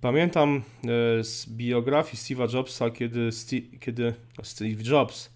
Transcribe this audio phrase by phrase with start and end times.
[0.00, 5.30] Pamiętam e, z biografii Steve'a Jobsa, kiedy, Steve, kiedy Steve Jobs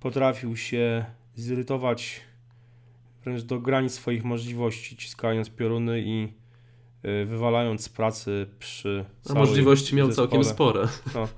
[0.00, 1.04] potrafił się
[1.34, 2.20] zirytować
[3.24, 6.32] wręcz do granic swoich możliwości, ciskając pioruny i
[7.02, 9.04] e, wywalając z pracy przy.
[9.30, 10.28] A możliwości miał zespole.
[10.28, 10.88] całkiem spore.
[11.14, 11.28] No,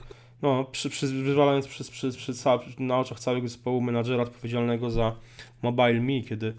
[0.42, 2.32] no przy, przy, wywalając przy, przy, przy,
[2.78, 5.16] na oczach całego zespołu menadżera odpowiedzialnego za
[5.62, 6.54] Mobile Me, kiedy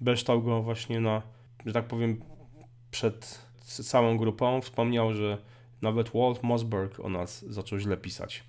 [0.00, 1.22] beształ go właśnie na,
[1.66, 2.20] że tak powiem,
[2.90, 4.60] przed całą grupą.
[4.60, 5.38] Wspomniał, że
[5.82, 8.44] nawet Walt Mossberg o nas zaczął źle pisać.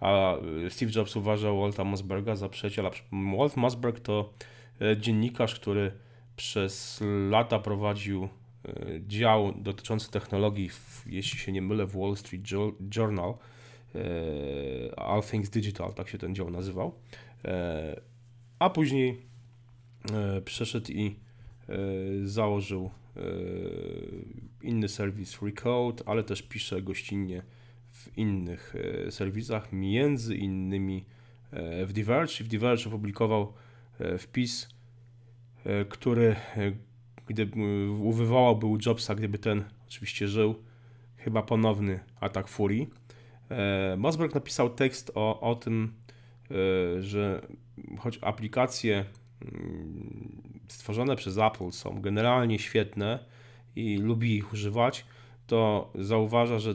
[0.00, 0.36] A
[0.66, 2.90] y, Steve Jobs uważał Walta Mossberga za przyjaciela.
[3.38, 4.32] Walt Mossberg to
[4.80, 5.92] e, dziennikarz, który
[6.36, 8.68] przez lata prowadził e,
[9.06, 10.70] dział dotyczący technologii,
[11.06, 12.44] jeśli się nie mylę, w Wall Street
[12.96, 13.34] Journal.
[14.96, 16.94] All Things Digital, tak się ten dział nazywał.
[18.58, 19.22] A później
[20.44, 21.16] przeszedł i
[22.24, 22.90] założył
[24.62, 27.42] inny serwis Recode, ale też pisze gościnnie
[27.92, 28.74] w innych
[29.06, 31.04] e, serwisach, między innymi
[31.50, 32.44] e, w Diverge.
[32.44, 33.52] W Diverge opublikował
[33.98, 34.68] e, wpis,
[35.88, 36.36] który
[37.26, 37.56] gdyby
[38.12, 40.54] wywołałby Jobsa, gdyby ten oczywiście żył,
[41.16, 42.90] chyba ponowny atak furii.
[43.96, 45.94] Mosberg napisał tekst o, o tym,
[47.00, 47.46] że
[47.98, 49.04] choć aplikacje
[49.42, 53.18] mm, stworzone przez Apple są generalnie świetne
[53.76, 55.04] i lubi ich używać,
[55.46, 56.74] to zauważa, że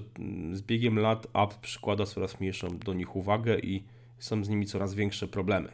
[0.51, 3.83] z biegiem lat Apple przykłada coraz mniejszą do nich uwagę i
[4.19, 5.69] są z nimi coraz większe problemy.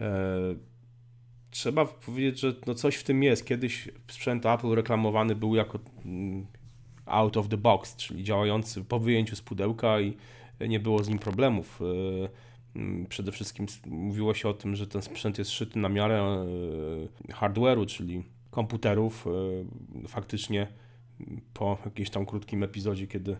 [0.00, 0.38] E,
[1.50, 3.46] trzeba powiedzieć, że no coś w tym jest.
[3.46, 6.46] Kiedyś sprzęt Apple reklamowany był jako mm,
[7.06, 10.16] out of the box, czyli działający po wyjęciu z pudełka i
[10.68, 11.80] nie było z nim problemów.
[12.78, 16.44] E, mm, przede wszystkim mówiło się o tym, że ten sprzęt jest szyty na miarę
[17.28, 19.26] e, hardware'u, czyli komputerów.
[20.08, 20.66] Faktycznie
[21.54, 23.36] po jakimś tam krótkim epizodzie, kiedy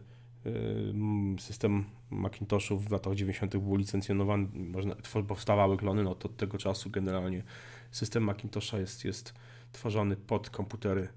[0.46, 3.56] y, system Macintoshów w latach 90.
[3.56, 4.96] był licencjonowany, można,
[5.28, 7.42] powstawały klony, no to od tego czasu generalnie
[7.90, 9.34] system Macintosha jest, jest
[9.72, 11.08] tworzony pod komputery.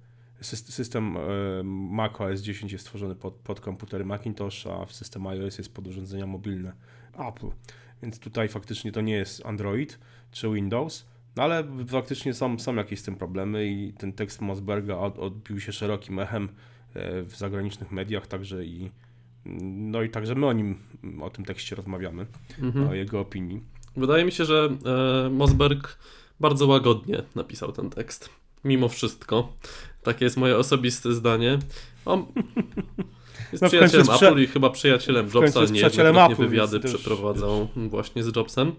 [0.41, 1.17] System
[1.63, 6.27] Mac OS 10 jest tworzony pod, pod komputery Macintosha, a system iOS jest pod urządzenia
[6.27, 6.73] mobilne
[7.13, 7.47] Apple.
[8.03, 9.99] Więc tutaj faktycznie to nie jest Android
[10.31, 14.97] czy Windows, no ale faktycznie są, są jakieś z tym problemy i ten tekst Mosberga
[14.97, 16.49] od, odbił się szerokim echem
[16.93, 18.91] e, w zagranicznych mediach, także i
[19.45, 20.79] no i także my o nim,
[21.21, 22.25] o tym tekście rozmawiamy,
[22.61, 22.89] mhm.
[22.89, 23.61] o jego opinii.
[23.97, 24.69] Wydaje mi się, że
[25.25, 25.97] e, Mosberg
[26.39, 28.29] bardzo łagodnie napisał ten tekst.
[28.63, 29.53] Mimo wszystko.
[30.03, 31.59] Takie jest moje osobiste zdanie.
[32.05, 32.25] On
[33.51, 35.65] jest no przyjacielem Apple i chyba przyjacielem Jobsa.
[35.65, 35.81] Nie,
[36.29, 38.71] nie wywiady przeprowadzał właśnie z Jobsem.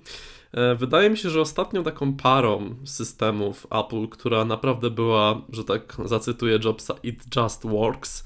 [0.52, 5.96] E, wydaje mi się, że ostatnią taką parą systemów Apple, która naprawdę była, że tak
[6.04, 8.24] zacytuję Jobsa, it just works,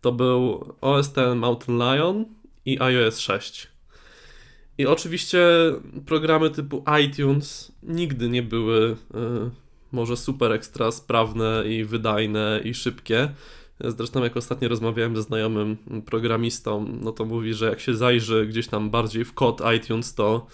[0.00, 2.24] to był OS X Mountain Lion
[2.66, 3.68] i iOS 6.
[4.78, 5.46] I oczywiście
[6.06, 9.50] programy typu iTunes nigdy nie były y,
[9.94, 13.30] może super ekstra sprawne i wydajne i szybkie.
[13.80, 18.68] Zresztą jak ostatnio rozmawiałem ze znajomym programistą, no to mówi, że jak się zajrzy gdzieś
[18.68, 20.46] tam bardziej w kod iTunes, to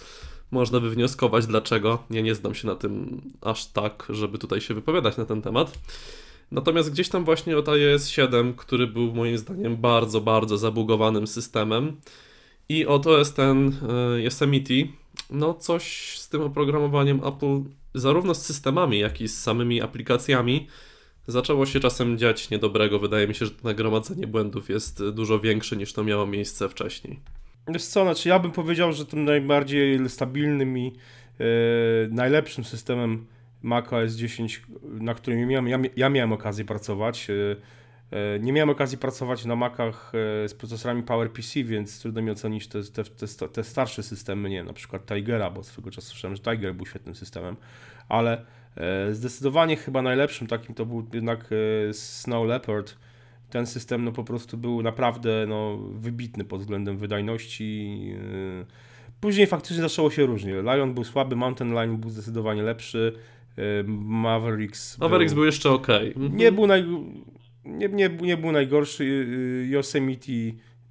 [0.50, 2.04] można by wnioskować dlaczego.
[2.10, 5.78] Ja nie znam się na tym aż tak, żeby tutaj się wypowiadać na ten temat.
[6.50, 11.96] Natomiast gdzieś tam właśnie od iOS 7, który był moim zdaniem bardzo, bardzo zabugowanym systemem
[12.68, 13.76] i od OS ten
[14.16, 14.74] Yosemite,
[15.30, 17.60] no coś z tym oprogramowaniem Apple,
[17.94, 20.66] zarówno z systemami, jak i z samymi aplikacjami,
[21.26, 22.98] zaczęło się czasem dziać niedobrego.
[22.98, 27.20] Wydaje mi się, że to nagromadzenie błędów jest dużo większe niż to miało miejsce wcześniej.
[27.68, 31.46] Wiesz co, znaczy ja bym powiedział, że tym najbardziej stabilnym i yy,
[32.10, 33.26] najlepszym systemem
[33.62, 37.28] Mac OS 10, na którym miałem, ja, ja miałem okazję pracować.
[37.28, 37.56] Yy,
[38.40, 40.12] nie miałem okazji pracować na Macach
[40.46, 44.72] z procesorami PowerPC, więc trudno mi ocenić te, te, te, te, starsze systemy, nie na
[44.72, 47.56] przykład Tigera, bo swego czasu słyszałem, że Tiger był świetnym systemem,
[48.08, 48.44] ale
[49.12, 51.50] zdecydowanie chyba najlepszym takim to był jednak
[51.92, 52.96] Snow Leopard,
[53.50, 58.14] ten system no, po prostu był naprawdę no, wybitny pod względem wydajności.
[59.20, 60.62] Później faktycznie zaczęło się różnie.
[60.62, 63.12] Lion był słaby, Mountain Lion był zdecydowanie lepszy,
[63.86, 64.98] Mavericks.
[64.98, 65.88] Mavericks był, był jeszcze ok.
[65.90, 66.36] Mhm.
[66.36, 66.84] Nie, był naj,
[67.64, 69.04] nie, nie, nie był najgorszy.
[69.04, 70.32] Yy, Yosemite,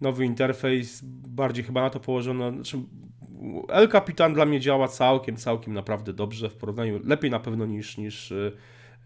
[0.02, 2.52] nowy interfejs, bardziej chyba na to położono.
[2.52, 2.78] Znaczy,
[3.70, 7.98] El Capitan dla mnie działa całkiem, całkiem naprawdę dobrze w porównaniu, lepiej na pewno niż,
[7.98, 8.34] niż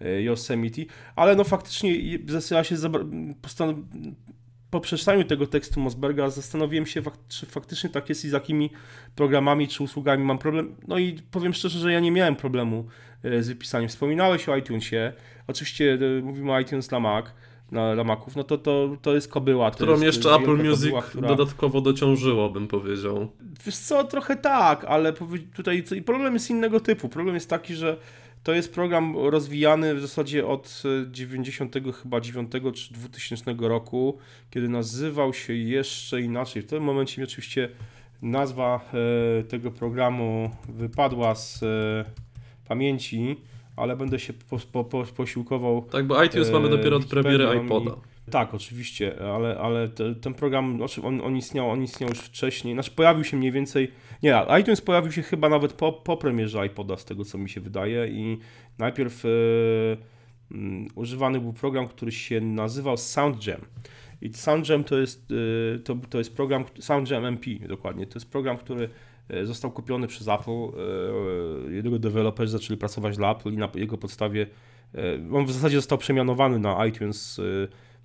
[0.01, 0.81] E, Yosemite,
[1.15, 2.18] ale no faktycznie
[2.51, 2.75] ja się
[4.69, 8.69] po przeczytaniu tego tekstu Mosberga zastanowiłem się, czy faktycznie tak jest i z jakimi
[9.16, 10.75] programami czy usługami mam problem.
[10.88, 12.88] No i powiem szczerze, że ja nie miałem problemu
[13.24, 13.89] z wypisaniem.
[13.89, 15.13] Wspominałeś o iTunesie.
[15.48, 17.25] Oczywiście mówimy o iTunes dla Mac.
[17.71, 19.71] Na, na Maców, no to, to, to jest kobyła.
[19.71, 21.27] To Którą jest, jeszcze Apple wielka Music kobyła, która...
[21.27, 23.27] dodatkowo dociążyło, bym powiedział.
[23.65, 25.13] Wiesz co, trochę tak, ale
[25.56, 27.10] tutaj i problem jest innego typu.
[27.10, 27.98] Problem jest taki, że
[28.44, 34.18] to jest program rozwijany w zasadzie od e, 90 chyba 9 czy 2000 roku,
[34.50, 36.62] kiedy nazywał się jeszcze inaczej.
[36.62, 37.69] W tym momencie mi oczywiście
[38.21, 38.89] nazwa
[39.39, 42.06] e, tego programu wypadła z e,
[42.68, 43.36] pamięci,
[43.75, 47.45] ale będę się po, po, po, posiłkował Tak, bo iTunes mamy Eee, dopiero od premiery
[47.65, 47.91] iPoda.
[48.31, 52.73] tak, oczywiście, ale, ale te, ten program, znaczy on, on, istniał, on istniał już wcześniej,
[52.73, 53.91] znaczy pojawił się mniej więcej,
[54.23, 57.61] nie, iTunes pojawił się chyba nawet po, po premierze iPoda, z tego co mi się
[57.61, 58.37] wydaje i
[58.77, 59.29] najpierw e,
[60.51, 63.61] mm, używany był program, który się nazywał SoundJam.
[64.21, 65.33] I SoundJam to jest,
[65.75, 68.89] e, to, to jest program, SoundJam MP dokładnie, to jest program, który e,
[69.43, 74.47] został kupiony przez Apple, e, jego deweloperzy zaczęli pracować dla Apple i na jego podstawie
[74.95, 74.99] e,
[75.33, 77.43] on w zasadzie został przemianowany na iTunes e,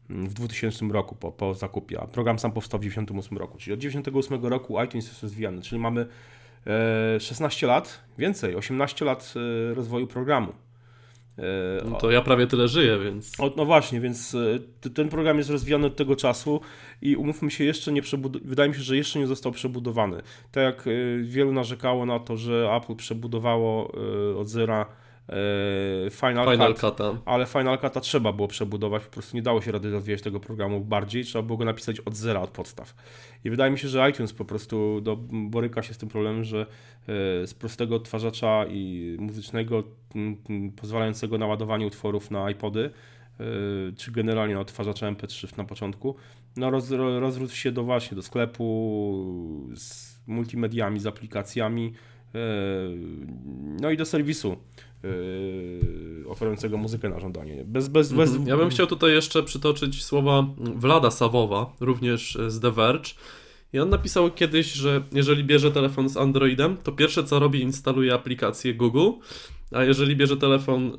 [0.08, 3.80] w 2000 roku po, po zakupie, a program sam powstał w 1998 roku, czyli od
[3.80, 6.06] 1998 roku iTunes jest rozwijany, czyli mamy
[7.16, 9.34] e, 16 lat, więcej, 18 lat
[9.70, 10.52] e, rozwoju programu.
[11.38, 11.42] E,
[11.90, 13.40] No to ja prawie tyle żyję, więc...
[13.40, 14.34] o, no właśnie, więc
[14.84, 16.60] e, ten program jest rozwijany od tego czasu
[17.02, 20.22] i umówmy się, jeszcze nie przebud- wydaje mi się, że jeszcze nie został przebudowany.
[20.52, 20.90] Tak jak e,
[21.22, 23.92] wielu narzekało na to, że Apple przebudowało
[24.38, 24.86] od zera
[26.10, 27.16] Final, Final Cut, Cut'a.
[27.24, 30.80] ale Final Cut'a trzeba było przebudować, po prostu nie dało się rady rozwijać tego programu
[30.80, 32.94] bardziej, trzeba było go napisać od zera, od podstaw.
[33.44, 36.60] I wydaje mi się, że iTunes po prostu do, boryka się z tym problemem, że
[36.60, 36.66] e,
[37.46, 39.82] z prostego odtwarzacza i muzycznego
[40.14, 42.90] m, m, pozwalającego na ładowanie utworów na iPody,
[43.40, 43.44] e,
[43.96, 46.14] czy generalnie na odtwarzacza MP3 na początku,
[46.56, 51.92] no roz, ro- rozrósł się do właśnie do sklepu z multimediami, z aplikacjami,
[53.80, 54.56] no i do serwisu
[55.04, 57.64] e, oferującego muzykę na żądanie.
[57.64, 58.30] Bez, bez, bez...
[58.30, 58.48] Mhm.
[58.48, 63.10] Ja bym chciał tutaj jeszcze przytoczyć słowa Vlada Sawowa, również z The Verge.
[63.72, 68.14] I on napisał kiedyś, że jeżeli bierze telefon z Androidem, to pierwsze co robi, instaluje
[68.14, 69.10] aplikację Google,
[69.72, 70.92] a jeżeli bierze telefon y,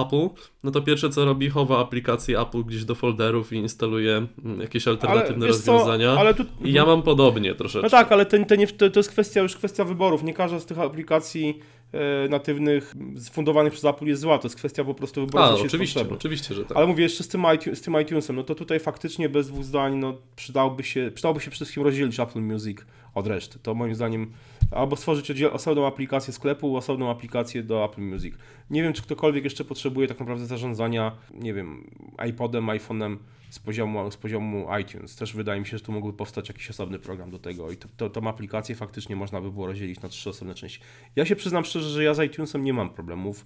[0.00, 0.28] Apple,
[0.64, 4.88] no to pierwsze co robi, chowa aplikację Apple gdzieś do folderów i instaluje mm, jakieś
[4.88, 6.12] alternatywne co, rozwiązania.
[6.12, 6.44] ale tu...
[6.64, 7.86] I ja mam podobnie troszeczkę.
[7.86, 8.36] No tak, ale to,
[8.90, 10.22] to, jest kwestia już kwestia wyborów.
[10.22, 11.58] Nie każda z tych aplikacji
[12.30, 16.54] natywnych zfundowanych przez Apple jest zła, to jest kwestia po prostu wyboru, A, oczywiście, oczywiście,
[16.54, 16.76] że tak.
[16.76, 19.64] Ale mówię jeszcze z tym, iTunes, z tym iTunesem, no to tutaj faktycznie bez dwóch
[19.64, 22.78] zdań no, przydałoby, się, przydałoby się przede wszystkim rozdzielić Apple Music
[23.14, 23.58] od reszty.
[23.58, 24.32] To moim zdaniem
[24.70, 28.34] albo stworzyć osobną aplikację sklepu, osobną aplikację do Apple Music.
[28.70, 31.90] Nie wiem, czy ktokolwiek jeszcze potrzebuje tak naprawdę zarządzania, nie wiem,
[32.28, 33.16] iPodem, iPhone'em
[33.50, 35.16] z poziomu, z poziomu iTunes.
[35.16, 37.88] Też wydaje mi się, że tu mógłby powstać jakiś osobny program do tego i to,
[37.96, 40.80] to, tą aplikację faktycznie można by było rozdzielić na trzy osobne części.
[41.16, 43.44] Ja się przyznam szczerze, że ja z iTunesem nie mam problemów e,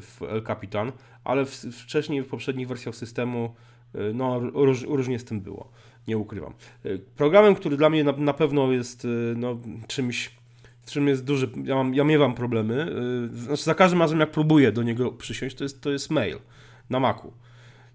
[0.00, 0.92] w El Capitan,
[1.24, 3.54] ale wcześniej w poprzednich wersjach systemu
[3.94, 5.70] e, no, róż, różnie z tym było.
[6.08, 6.52] Nie ukrywam.
[6.84, 10.30] E, Programem, który dla mnie na, na pewno jest e, no, czymś,
[10.82, 12.86] w czym jest duży, ja, mam, ja miewam problemy,
[13.32, 16.38] e, znaczy za każdym razem jak próbuję do niego przysiąść, to jest, to jest mail
[16.90, 17.32] na Macu.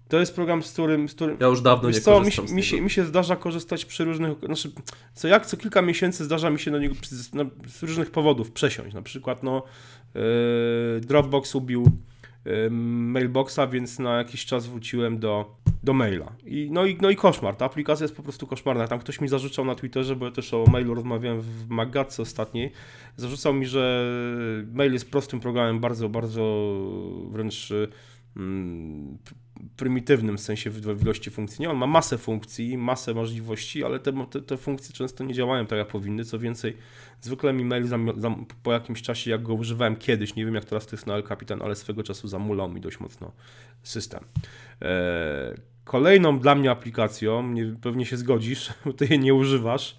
[0.08, 2.52] To jest program, z którym, z którym Ja już dawno nie co, mi, korzystam mi,
[2.52, 2.62] niego.
[2.62, 4.70] się, mi się zdarza korzystać przy różnych, znaczy
[5.14, 8.50] co jak co kilka miesięcy zdarza mi się do niego z, no, z różnych powodów
[8.50, 8.94] przesiąść.
[8.94, 9.62] Na przykład no,
[10.14, 10.20] yy,
[11.00, 11.86] Dropbox ubił
[12.70, 16.32] mailboxa, więc na jakiś czas wróciłem do, do maila.
[16.44, 18.88] I, no, i, no i koszmar, ta aplikacja jest po prostu koszmarna.
[18.88, 22.72] Tam ktoś mi zarzucał na Twitterze, bo ja też o mailu rozmawiałem w Magatce ostatniej,
[23.16, 24.06] zarzucał mi, że
[24.72, 26.42] mail jest prostym programem, bardzo, bardzo
[27.30, 27.72] wręcz
[29.76, 31.62] prymitywnym sensie w ilości funkcji.
[31.62, 35.66] Nie, on ma masę funkcji, masę możliwości, ale te, te, te funkcje często nie działają
[35.66, 36.24] tak jak powinny.
[36.24, 36.76] Co więcej,
[37.20, 40.64] zwykle mi mail zam, zam, po jakimś czasie, jak go używałem kiedyś, nie wiem jak
[40.64, 43.32] teraz to jest na El Capitan, ale swego czasu zamulał mi dość mocno
[43.82, 44.24] system.
[44.82, 45.54] E,
[45.84, 49.96] kolejną dla mnie aplikacją, nie, pewnie się zgodzisz, bo ty jej nie używasz,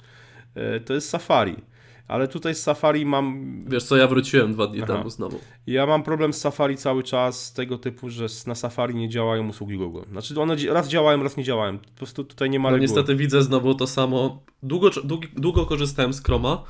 [0.56, 1.56] e, to jest Safari.
[2.08, 4.94] Ale tutaj z Safari mam Wiesz co, ja wróciłem dwa dni Aha.
[4.98, 5.40] temu znowu.
[5.68, 9.78] ja mam problem z Safari cały czas tego typu, że na Safari nie działają usługi
[9.78, 10.02] Google.
[10.12, 11.78] Znaczy one raz działają, raz nie działają.
[11.78, 12.82] Po prostu tutaj nie ma No reguły.
[12.88, 14.44] niestety widzę znowu to samo.
[14.64, 16.64] Długo, długo, długo korzystałem z Chroma.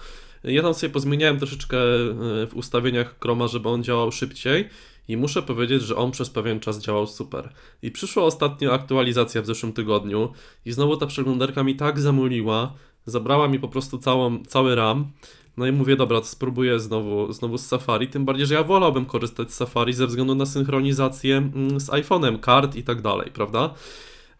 [0.43, 4.69] Ja tam sobie pozmieniałem troszeczkę e, w ustawieniach Chroma, żeby on działał szybciej.
[5.07, 7.49] I muszę powiedzieć, że on przez pewien czas działał super.
[7.81, 10.31] I przyszła ostatnio aktualizacja w zeszłym tygodniu
[10.65, 12.73] i znowu ta przeglądarka mi tak zamuliła,
[13.05, 15.11] zabrała mi po prostu całą, cały RAM.
[15.57, 19.05] No i mówię, dobra, to spróbuję znowu, znowu z Safari, tym bardziej, że ja wolałbym
[19.05, 23.73] korzystać z Safari ze względu na synchronizację mm, z iPhone'em, kart i tak dalej, prawda?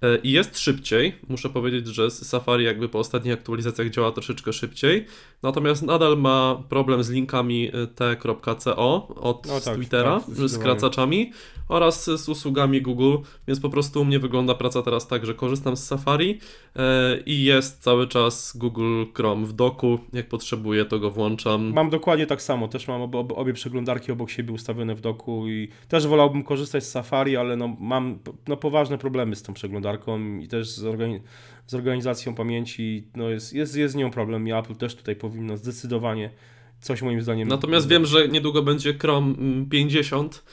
[0.04, 1.16] E, I jest szybciej.
[1.30, 5.06] Muszę powiedzieć, że Safari jakby po ostatnich aktualizacjach działa troszeczkę szybciej.
[5.44, 11.32] Natomiast nadal ma problem z linkami e, t.co od No tak, Twittera, tak, z skracaczami
[11.70, 13.18] oraz z usługami Google,
[13.48, 16.40] więc po prostu u mnie wygląda praca teraz tak, że korzystam z Safari
[16.76, 20.00] e, i jest cały czas Google Chrome w doku.
[20.14, 21.74] Jak potrzebuję, to go włączam.
[21.74, 25.68] Mam dokładnie tak samo, też mam ob, obie przeglądarki obok siebie ustawione w doku i
[25.88, 29.93] też wolałbym korzystać z Safari, ale no, mam no, poważne problemy z tą przeglądarką
[30.42, 31.22] i też z, organi
[31.68, 35.58] z organizacją pamięci, no jest, jest, jest z nią problem i Apple też tutaj powinno
[35.58, 36.30] zdecydowanie
[36.82, 37.48] coś moim zdaniem...
[37.48, 40.44] Natomiast wiem, że niedługo będzie Chrome mm, 50,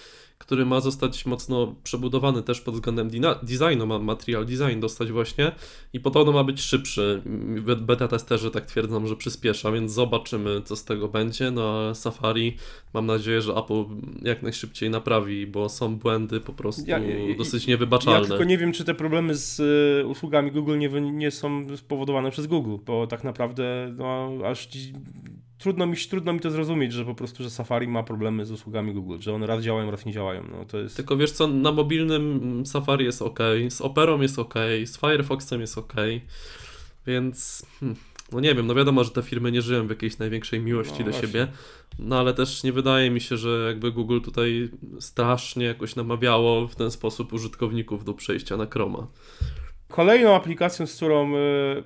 [0.40, 3.10] który ma zostać mocno przebudowany też pod względem
[3.42, 5.52] designu, ma material design dostać właśnie
[5.92, 7.22] i podobno ma być szybszy.
[7.66, 11.50] Be- Beta testerzy tak twierdzą, że przyspiesza, więc zobaczymy co z tego będzie.
[11.50, 12.56] No a Safari
[12.94, 13.84] mam nadzieję, że Apple
[14.22, 18.28] jak najszybciej naprawi, bo są błędy po prostu Ja- ja- dosyć Ja niewybaczalne.
[18.28, 19.60] tylko nie wiem, czy te problemy z
[20.04, 24.68] y, usługami Google nie, nie są spowodowane przez Google, bo tak naprawdę no, aż
[25.60, 28.94] trudno mi, trudno mi to zrozumieć, że po prostu, że Safari ma problemy z usługami
[28.94, 30.44] Google, że one raz działają, raz nie działają.
[30.50, 30.96] No, to jest...
[30.96, 33.38] Tylko wiesz co, na mobilnym Safari jest ok,
[33.68, 35.94] z Operą jest ok, z Firefoxem jest ok,
[37.06, 37.98] więc hmm,
[38.32, 41.04] no nie wiem, no wiadomo, że te firmy nie żyją w jakiejś największej miłości No
[41.04, 41.28] do właśnie.
[41.28, 41.48] siebie,
[41.98, 46.76] no ale też nie wydaje mi się, że jakby Google tutaj strasznie jakoś namawiało w
[46.76, 49.06] ten sposób użytkowników do przejścia na Chroma.
[49.90, 51.38] Kolejną aplikacją, z którą y,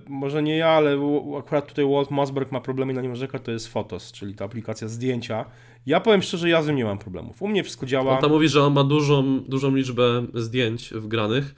[0.08, 0.98] może nie ja, ale
[1.38, 4.44] akurat tutaj Walt Mossberg ma problemy i na nie narzeka, to jest Photos, czyli ta
[4.44, 5.44] aplikacja zdjęcia.
[5.86, 7.42] Ja powiem szczerze, ja z nią nie mam problemów.
[7.42, 8.12] U mnie wszystko działa.
[8.14, 11.54] On tam mówi, że on ma dużą, dużą liczbę zdjęć wgranych,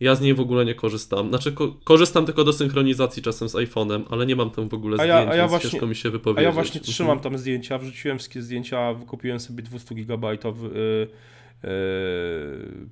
[0.00, 1.28] ja z niej w ogóle nie korzystam.
[1.28, 4.96] Znaczy, ko- korzystam tylko do synchronizacji czasem z iPhone'em, ale nie mam tam w ogóle
[5.00, 6.44] A ja- zdjęć, a ja właśnie- ciężko mi się A wypowiedzieć.
[6.44, 6.92] ja właśnie Mhm.
[6.94, 11.68] trzymam tam zdjęcia, wrzuciłem wszystkie zdjęcia, wykupiłem sobie 200 gigabajtowy y, y,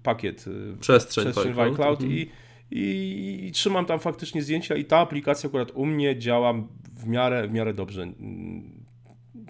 [0.03, 0.45] pakiet
[0.81, 2.19] Przestrzeń, przestrzeń w iCloud, iCloud mhm.
[2.19, 2.31] i,
[2.71, 6.55] i, i trzymam tam faktycznie zdjęcia i ta aplikacja akurat u mnie działa
[6.97, 8.03] w miarę, w miarę dobrze.
[8.03, 8.85] Mm,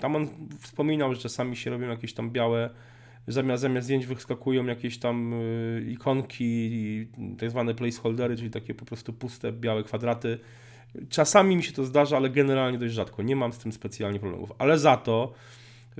[0.00, 0.28] Tam on
[0.60, 2.70] wspominał, że czasami się robią jakieś tam białe,
[3.26, 7.06] zamiast, zamiast zdjęć wyskakują jakieś tam y, ikonki,
[7.38, 10.38] tak zwane placeholdery, czyli takie po prostu puste, białe kwadraty.
[11.08, 13.22] Czasami mi się to zdarza, ale generalnie dość rzadko.
[13.22, 14.52] Nie mam z tym specjalnie problemów.
[14.58, 15.32] Ale za to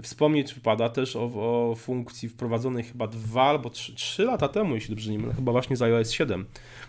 [0.03, 1.25] wspomnieć wypada też o,
[1.71, 5.53] o funkcji wprowadzonej chyba dwa albo trzy, trzy lata temu, jeśli dobrze nie mylę, chyba
[5.53, 6.47] właśnie z iOS 7,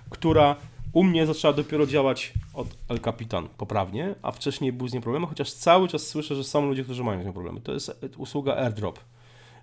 [0.10, 0.56] która
[0.94, 5.26] u mnie zaczęła dopiero działać od El Capitan poprawnie, a wcześniej był z nią problem,
[5.26, 7.62] chociaż cały czas słyszę, że są ludzie, którzy mają z nią problemy.
[7.62, 9.00] To jest usługa AirDrop,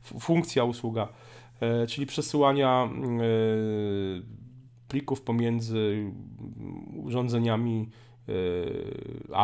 [0.03, 1.09] funkcja usługa,
[1.61, 3.25] e, czyli przesyłania e,
[4.89, 6.13] plików pomiędzy
[7.05, 7.89] urządzeniami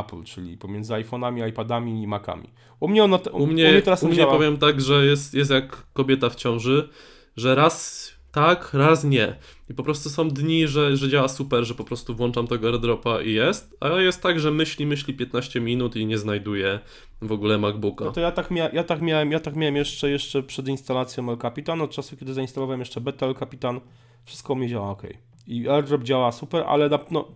[0.01, 2.51] Apple, czyli pomiędzy iPhone'ami, iPadami i Macami.
[2.81, 4.33] U mnie, ona, U mnie, u teraz mnie działa.
[4.33, 6.89] powiem tak, że jest, jest jak kobieta w ciąży,
[7.37, 9.37] że raz tak, raz nie.
[9.71, 13.23] I po prostu są dni, że, że działa super, że po prostu włączam tego airdropa
[13.23, 16.79] i jest, a jest tak, że myśli, myśli 15 minut i nie znajduje
[17.23, 18.05] w ogóle MacBooka.
[18.05, 21.31] No to ja tak, mia- ja tak miałem, ja tak miałem jeszcze, jeszcze przed instalacją
[21.31, 23.81] El Capitan, od czasu kiedy zainstalowałem jeszcze beta El Capitan,
[24.25, 25.03] wszystko u mnie działa ok.
[25.47, 27.29] I AirDrop działa super, ale na, no,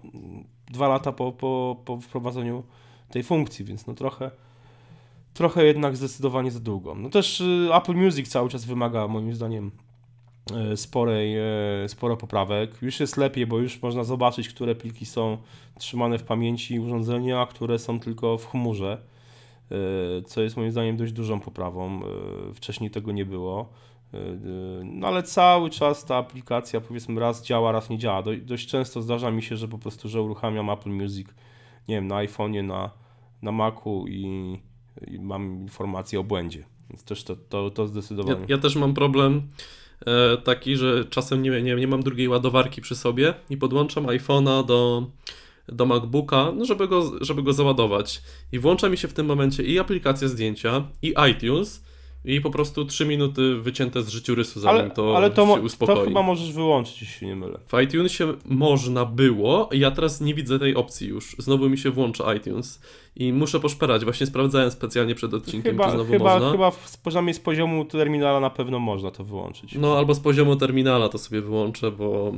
[0.69, 2.63] dwa lata po, po, po wprowadzeniu
[3.11, 4.31] tej funkcji, więc no trochę,
[5.35, 6.95] trochę jednak zdecydowanie za długo.
[6.95, 9.71] No też y, Apple Music cały czas wymaga moim zdaniem
[10.73, 11.39] y, sporej,
[11.85, 12.83] y, sporo poprawek.
[12.83, 15.39] Już jest lepiej, bo już można zobaczyć, które pliki są
[15.79, 18.99] trzymane w pamięci urządzenia, a które są tylko w chmurze
[20.27, 22.01] co jest moim zdaniem dość dużą poprawą.
[22.55, 23.69] Wcześniej tego nie było.
[24.15, 28.23] Y, y, No ale cały czas ta aplikacja powiedzmy raz działa, raz nie działa.
[28.23, 31.29] Do- Dość często zdarza mi się, że po prostu, że uruchamiam Apple Music,
[31.89, 32.91] nie wiem, na iPhone'ie, na,
[33.43, 34.25] na Macu i,
[35.07, 36.65] i mam informację o błędzie.
[36.91, 38.45] Więc też to, to, to Ja, zdecydowanie.
[38.49, 39.43] ja też mam problem
[40.07, 44.67] e, taki, że czasem nie, nie, nie mam drugiej ładowarki przy sobie i podłączam iPhone'a
[44.67, 45.07] do,
[45.69, 48.23] do MacBooka, no żeby, go, żeby go załadować.
[48.53, 51.85] I włącza mi się w tym momencie i aplikacja zdjęcia, i iTunes,
[52.25, 55.97] i po prostu 3 minuty wycięte z życiorysu, zanim ale, to ale to, się uspokoi.
[55.97, 57.59] to chyba możesz wyłączyć, jeśli się nie mylę.
[57.67, 61.37] W iTunesie można było, ja teraz nie widzę tej opcji już.
[61.39, 62.81] Znowu mi się włącza iTunes
[63.17, 64.05] i muszę poszperać.
[64.05, 66.53] Właśnie sprawdzałem specjalnie przed odcinkiem, Chyba, czy znowu chyba, można.
[66.53, 69.75] chyba w, poziomie z poziomu terminala na pewno można to wyłączyć.
[69.75, 72.33] No albo z poziomu terminala to sobie wyłączę, bo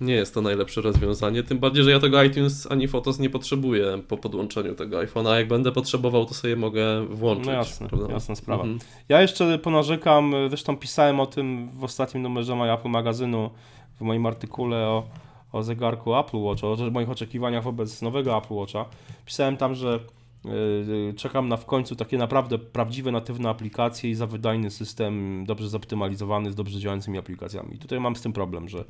[0.00, 1.42] nie jest to najlepsze rozwiązanie.
[1.42, 5.34] Tym bardziej, że ja tego iTunes ani Photos nie potrzebuję po podłączeniu tego iPhone'a.
[5.34, 7.46] Jak będę potrzebował, to sobie mogę włączyć.
[7.46, 8.12] No jasne, prawda?
[8.12, 8.62] jasna sprawa.
[8.62, 8.80] Mhm.
[9.08, 13.50] Ja jeszcze ponarzekam, zresztą pisałem o tym w ostatnim numerze My Apple magazynu,
[13.96, 15.08] w moim artykule o,
[15.52, 18.84] o zegarku Apple Watch, o moich oczekiwaniach wobec nowego Apple Watcha.
[19.26, 20.00] Pisałem tam, że
[20.44, 25.68] yy, czekam na w końcu takie naprawdę prawdziwe, natywne aplikacje i za wydajny system, dobrze
[25.68, 27.74] zoptymalizowany, z dobrze działającymi aplikacjami.
[27.74, 28.84] I tutaj mam z tym problem, że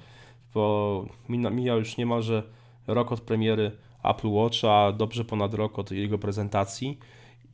[0.55, 2.43] bo mija już niemalże
[2.87, 3.71] rok od premiery
[4.05, 6.99] Apple Watcha, dobrze ponad rok od jego prezentacji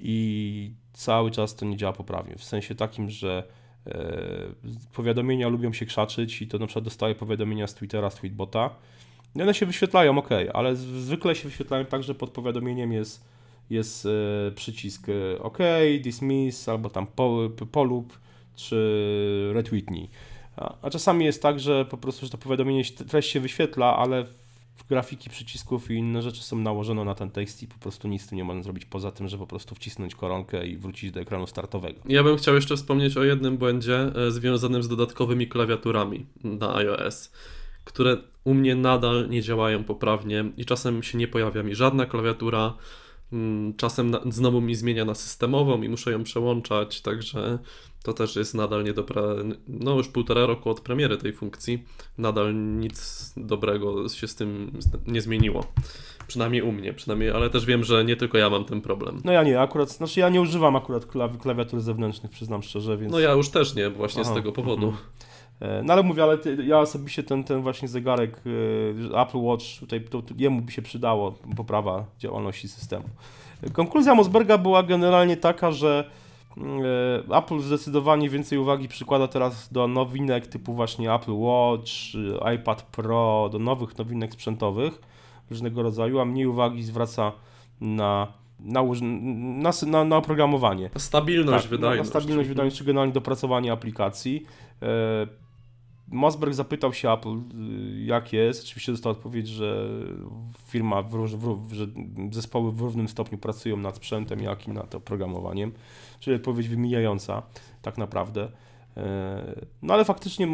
[0.00, 2.36] i cały czas to nie działa poprawnie.
[2.36, 3.44] W sensie takim, że
[3.86, 4.12] e,
[4.92, 8.70] powiadomienia lubią się krzaczyć i to na przykład dostaję powiadomienia z Twittera, z Tweetbota.
[9.36, 13.24] I one się wyświetlają, ok, ale zwykle się wyświetlają tak, że pod powiadomieniem jest,
[13.70, 14.10] jest e,
[14.54, 15.58] przycisk e, OK,
[16.02, 18.18] dismiss, albo tam po, polub,
[18.54, 20.08] czy retweetnij.
[20.56, 24.26] A, czasami jest tak, że po prostu, że to powiadomienie, treść się wyświetla, ale
[24.88, 28.26] grafiki przycisków i inne rzeczy są nałożone na ten tekst i po prostu nic z
[28.26, 31.46] tym nie można zrobić poza tym, że po prostu wcisnąć koronkę i wrócić do ekranu
[31.46, 32.00] startowego.
[32.08, 37.32] Ja bym chciał jeszcze wspomnieć o jednym błędzie e, związanym z dodatkowymi klawiaturami na iOS,
[37.84, 42.74] które u mnie nadal nie działają poprawnie i czasem się nie pojawia mi żadna klawiatura.
[43.32, 47.58] mm, Czasem znowu mi zmienia na systemową i muszę ją przełączać, także
[48.04, 49.22] to też jest nadal niedopra...
[49.68, 51.84] No już półtora roku od premiery tej funkcji,
[52.18, 54.72] nadal nic dobrego się z tym
[55.06, 55.64] nie zmieniło.
[56.26, 59.20] Przynajmniej u mnie, przynajmniej, ale też wiem, że nie tylko ja mam ten problem.
[59.24, 63.12] No ja nie, akurat, znaczy ja nie używam akurat klawi- klawiatur zewnętrznych, przyznam szczerze, więc...
[63.12, 64.86] No ja już też nie, właśnie Aha, z tego powodu.
[64.86, 65.04] mhm.
[65.60, 68.40] E, No ale mówię, ale ja osobiście ten, ten właśnie zegarek
[69.12, 73.04] e, Apple Watch, tutaj to, to jemu by się przydało poprawa działalności systemu.
[73.72, 76.10] Konkluzja Mosberga była generalnie taka, że
[77.30, 81.90] Apple zdecydowanie więcej uwagi przykłada teraz do nowinek typu właśnie Apple Watch,
[82.42, 85.00] e, iPad Pro, do nowych nowinek sprzętowych
[85.50, 87.32] różnego rodzaju, a mniej uwagi zwraca
[87.80, 88.82] na, na,
[89.62, 90.90] na, na, na oprogramowanie.
[90.96, 92.14] Stabilność, Tak, wydajność.
[92.14, 94.46] Na stabilność, wydajność, czy generalnie dopracowanie aplikacji.
[96.14, 97.36] Mosberg zapytał się Apple,
[97.98, 98.64] y, jak jest.
[98.64, 99.88] Oczywiście dostał odpowiedź, że
[100.66, 101.86] firma, w, w, że
[102.32, 105.72] zespoły w równym stopniu pracują nad sprzętem, jak i nad oprogramowaniem.
[106.20, 107.42] Czyli odpowiedź wymijająca,
[107.82, 108.48] tak naprawdę.
[108.96, 110.48] E, No ale faktycznie,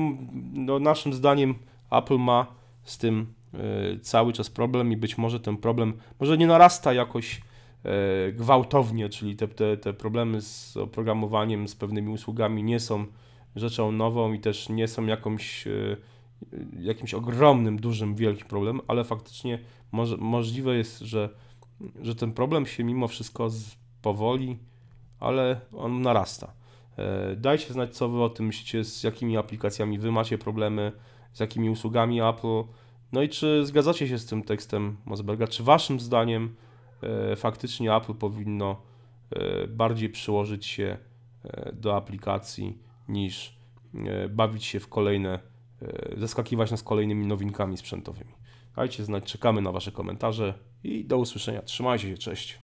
[0.52, 1.55] no, naszym zdaniem,
[1.90, 2.47] Apple ma
[2.83, 3.59] z tym e,
[4.00, 7.40] cały czas problem i być może ten problem może nie narasta jakoś
[7.85, 13.07] e, gwałtownie, czyli te, te, te problemy z oprogramowaniem, z pewnymi usługami nie są
[13.57, 15.97] rzeczą nową i też nie są jakąś, e,
[16.80, 19.59] jakimś ogromnym, dużym, wielkim problemem, ale faktycznie
[19.92, 21.28] może, możliwe jest, że,
[22.02, 24.59] że ten problem się mimo wszystko z, powoli,
[25.20, 26.53] ale on narasta.
[26.96, 30.92] E, Dajcie znać, co wy o tym myślicie, z jakimi aplikacjami wy macie problemy,
[31.33, 32.62] z jakimi usługami Apple,
[33.12, 36.55] no i czy zgadzacie się z tym tekstem Mosberga, czy waszym zdaniem
[37.03, 38.77] e, faktycznie Apple powinno
[39.68, 40.98] bardziej przyłożyć się
[41.72, 42.79] do aplikacji
[43.11, 43.57] niż
[43.94, 45.40] e, bawić się w kolejne,
[45.83, 48.35] e, zaskakiwać nas kolejnymi nowinkami sprzętowymi.
[48.77, 51.62] Dajcie znać, czekamy na wasze komentarze i do usłyszenia.
[51.62, 52.60] Trzymajcie się, cześć.